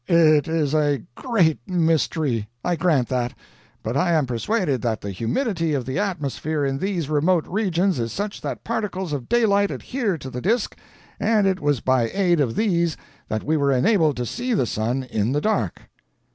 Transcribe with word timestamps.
"It 0.07 0.47
is 0.47 0.73
a 0.73 1.03
great 1.13 1.59
mystery. 1.69 2.49
I 2.65 2.75
grant 2.75 3.07
that. 3.09 3.35
But 3.83 3.95
I 3.95 4.13
am 4.13 4.25
persuaded 4.25 4.81
that 4.81 4.99
the 5.01 5.11
humidity 5.11 5.75
of 5.75 5.85
the 5.85 5.99
atmosphere 5.99 6.65
in 6.65 6.79
these 6.79 7.07
remote 7.07 7.45
regions 7.47 7.99
is 7.99 8.11
such 8.11 8.41
that 8.41 8.63
particles 8.63 9.13
of 9.13 9.29
daylight 9.29 9.69
adhere 9.69 10.17
to 10.17 10.31
the 10.31 10.41
disk 10.41 10.75
and 11.19 11.45
it 11.45 11.59
was 11.59 11.81
by 11.81 12.09
aid 12.15 12.39
of 12.39 12.55
these 12.55 12.97
that 13.27 13.43
we 13.43 13.55
were 13.55 13.71
enabled 13.71 14.17
to 14.17 14.25
see 14.25 14.55
the 14.55 14.65
sun 14.65 15.03
in 15.03 15.33
the 15.33 15.41
dark." 15.41 15.83